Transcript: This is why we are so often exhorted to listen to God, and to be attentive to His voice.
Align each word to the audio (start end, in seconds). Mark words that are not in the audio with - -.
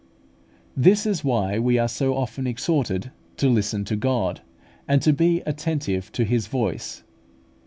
This 0.75 1.05
is 1.05 1.23
why 1.23 1.59
we 1.59 1.77
are 1.77 1.87
so 1.87 2.15
often 2.17 2.47
exhorted 2.47 3.11
to 3.37 3.47
listen 3.47 3.85
to 3.85 3.95
God, 3.95 4.41
and 4.87 4.99
to 5.03 5.13
be 5.13 5.41
attentive 5.41 6.11
to 6.13 6.23
His 6.25 6.47
voice. 6.47 7.03